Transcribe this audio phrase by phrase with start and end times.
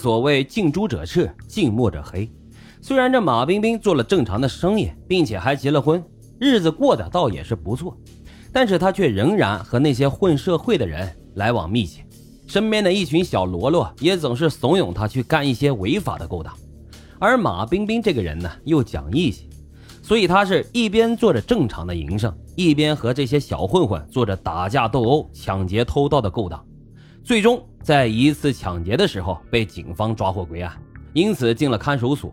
[0.00, 2.26] 所谓近朱者赤，近墨者黑。
[2.80, 6.02] 虽然这马冰冰做了正常的生意，并且还结了婚，
[6.38, 7.94] 日子过得倒也是不错，
[8.50, 12.02] 但是他却仍然和那些混社会的人来往密切，
[12.46, 16.50] 身边的一群小喽啰也总是怂恿他去干一些违法的勾当。
[17.18, 19.50] 而马冰冰这个人呢，又讲义气，
[20.02, 26.64] 所以他是一边做着正常的营生，一边和这些小混混做着打架斗殴、抢劫偷盗的勾当。
[27.22, 30.72] 最终在一次抢劫的时候被警方抓获归案，
[31.12, 32.32] 因此进了看守所。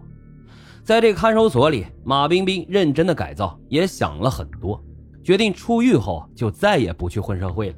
[0.83, 4.81] 在这看守所里，马冰冰认真的改造，也想了很多，
[5.23, 7.75] 决定出狱后就再也不去混社会了，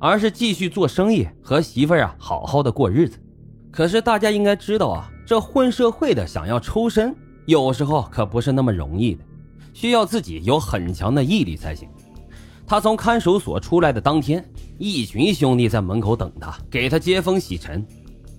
[0.00, 3.18] 而是继续做生意，和媳妇儿啊好好的过日子。
[3.70, 7.14] 可是大家应该知道啊，这混社会的想要抽身，
[7.46, 9.24] 有时候可不是那么容易的，
[9.72, 11.88] 需要自己有很强的毅力才行。
[12.66, 14.44] 他从看守所出来的当天，
[14.82, 17.86] 一群兄弟在门口等他，给他接风洗尘。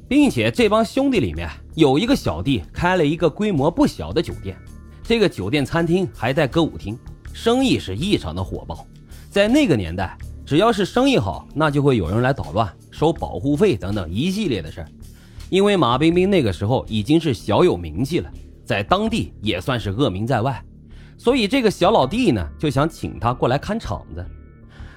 [0.10, 4.58] 并且这帮兄弟里面有一个小弟开了一个规模不小的酒店，
[5.02, 7.00] 这个酒店餐厅还带歌舞厅，
[7.32, 8.86] 生意是异常的火爆。
[9.30, 14.88] 在那个年代，只要是生意好，那就会有人来捣乱、收保护费等等一系列的事儿。
[15.50, 18.30] 因为马冰冰那个时候已经是小有名气了，
[18.66, 20.62] 在当地也算是恶名在外，
[21.17, 24.26] 所以这个小老弟呢就想请他过来看场子。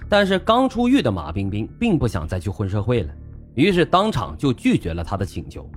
[0.08, 3.12] 但是刚出狱的马冰冰并不想再去混社会了。
[3.54, 5.68] 于是当场就拒绝了他的请求，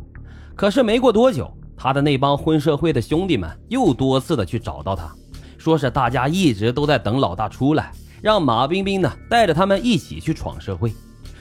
[0.56, 5.10] 可是没过多久，他的那帮混社会的兄弟们又多次的去找到他，
[5.58, 10.94] 说是大家一直都在等老大出来，让马冰冰呢带着他们一起去闯社会，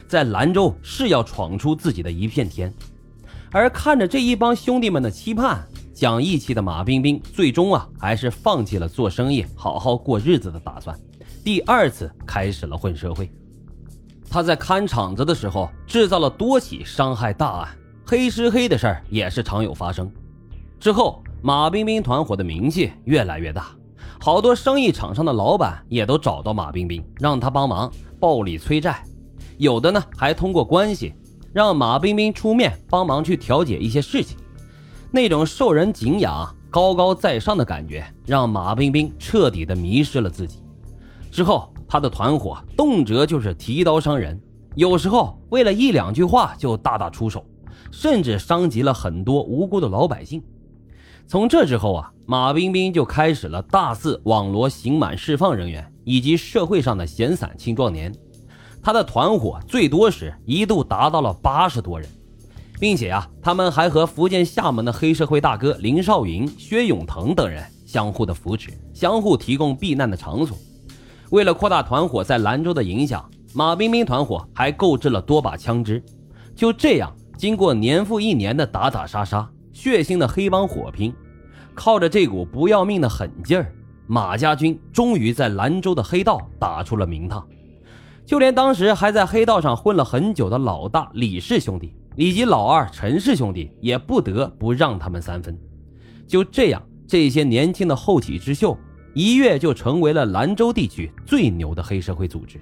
[0.07, 2.73] 在兰州是要闯出自己的一片天。
[3.51, 10.97] 而看着这一帮兄弟们的期盼，讲义气的马冰冰最终啊还是放弃了做生意、好好过日子的打算，
[11.45, 13.31] 第二次开始了混社会。
[14.31, 17.69] 他在看场子的时候制造了多起伤害大案，
[18.05, 20.11] 黑吃黑的事儿也是常有发生。
[20.79, 23.69] 之后，马冰冰团伙的名气越来越大，
[24.21, 29.03] 好多生意场上的老板也都找到马冰冰，让他帮忙暴力催债。
[29.57, 31.15] 有的呢，还通过关系
[31.53, 34.37] 让马冰冰出面帮忙去调解一些事情。
[35.11, 40.63] 那种受人敬仰、高高在上的感觉，让马冰冰彻底的迷失了自己。
[41.31, 41.73] 之后。
[41.91, 44.39] 他的团伙动辄就是提刀伤人，
[44.75, 47.43] 有时候为了一两句话就大打出手，
[47.91, 50.43] 甚至伤及了很多无辜的老百姓。
[51.27, 58.15] 从这之后啊，马冰冰就开始了大肆网罗刑满释放人员以及社会上的闲散青壮年。
[58.83, 62.07] 他的团伙最多时一度达到了八十多人，
[62.79, 70.55] 并且啊，他们还和福建厦门的黑社会大哥林少云、薛永腾等人相互的扶持，相互提供避难的场所。
[71.31, 76.03] 为了扩大团伙在兰州的影响，马冰冰团伙还购置了多把枪支。
[76.55, 81.15] 就这样，经过年复一年的打打杀杀、血腥的黑帮火拼，
[81.75, 83.73] 靠着这股不要命的狠劲儿，
[84.07, 87.47] 马家军终于在兰州的黑道打出了名堂。
[88.25, 95.59] 就连当时还在黑道上混了很久的老大李氏兄弟以及老二陈氏兄弟，也不得不让他们三分。
[96.27, 98.77] 就这样，这些年轻的后起之秀。
[99.15, 102.61] 一跃就成为了兰州地区最牛的黑社会组织，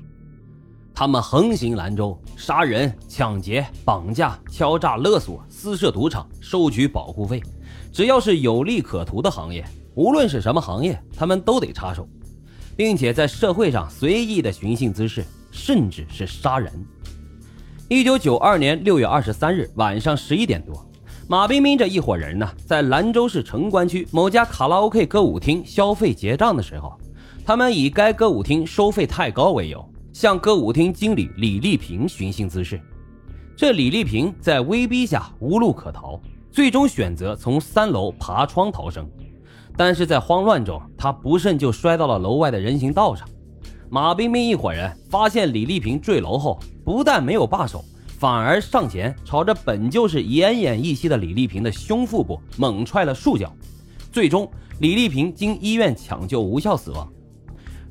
[0.94, 7.42] 他们横行兰州，杀人、抢劫、绑架、敲诈勒索、私设赌场、收取保护费，
[7.92, 9.64] 只要是有利可图的行业，
[9.94, 12.08] 无论是什么行业，他们都得插手，
[12.74, 16.72] 并且在社会上随意的寻衅滋事，甚至是杀人。
[17.88, 20.88] 一九九二年六月二十三日晚上十一点多。
[21.28, 26.96] 马冰冰这一伙人呢，在兰州市城关区某家卡拉 OK 歌舞厅消费结账的时候，
[27.44, 32.80] 他们以该歌舞厅收费太高为由，向歌舞厅经理李丽萍寻衅滋事。
[33.56, 36.20] 这李丽萍在威逼下无路可逃，
[36.52, 39.04] 最终选择从三楼爬窗逃生。
[39.76, 43.26] 但是在慌乱中，他不慎就摔到了楼外的人行道上。
[43.90, 47.84] 马冰冰一伙人发现李丽萍坠楼后，不但没有罢手。
[48.18, 53.54] 反而上前朝着本就是奄奄一息的李丽萍的胸腹部猛踹了数脚，
[54.10, 54.50] 最终
[54.80, 57.06] 李丽萍经医院抢救无效死亡。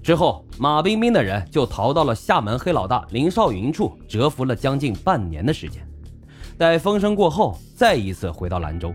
[0.02, 5.88] 之后，马冰冰的人就逃到了厦门黑老大林少云处，蛰伏了将近半年的时间。
[6.58, 8.94] 待风声过后，再一次回到兰州。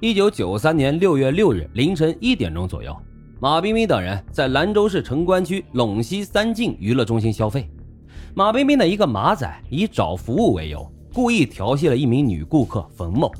[0.00, 2.96] 一九九三年六月六日凌晨一点钟左右，
[3.38, 7.70] 马冰冰等人在兰州市城关区陇西三晋娱乐中心消费。
[8.38, 13.32] 马冰冰的一个马仔以找服务为由，故意调戏了一名女顾客冯某。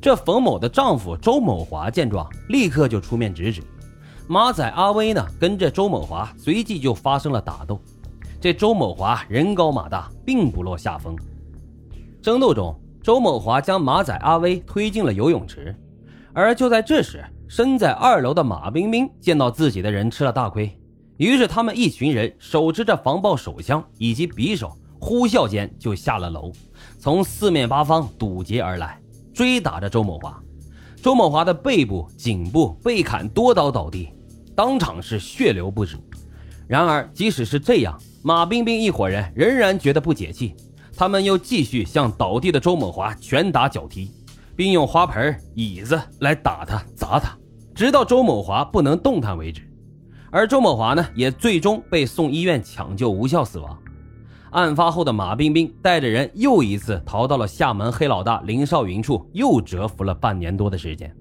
[0.00, 3.62] 这冯某的丈夫周某华见状，立刻就出面制止。
[4.26, 7.78] 马仔阿威呢，跟着周某华随即就发生了打斗。
[8.40, 11.14] 这周某华人高马大，并不落下风。
[12.22, 15.76] 争斗中，周某华将马仔阿威推进了游泳池。
[16.32, 20.74] 而就在这时，身在二楼的马冰冰见到自己的人吃了大亏，
[21.20, 26.50] 于是他们一群人手持着防爆手枪以及匕首，呼啸间就下了楼，
[26.98, 28.98] 从四面八方堵截而来，
[29.34, 30.42] 追打着周某华。
[31.02, 34.08] 周某华的背部、颈部被砍多刀倒地，
[34.56, 35.98] 当场是血流不止。
[36.66, 40.54] 然而，即使是这样，马冰冰一伙人仍然觉得不解气，
[40.96, 44.10] 他们又继续向倒地的周某华拳打脚踢，
[44.56, 47.36] 并用花盆、椅子来打他、砸他，
[47.74, 49.69] 直到周某华不能动弹为止。
[50.32, 53.76] 而周某华呢，也最终被送医院抢救无效死亡。
[54.50, 61.14] 案发后的马冰冰带着人又一次逃到了厦门黑老大林少云处，又蛰伏了半年多的时间。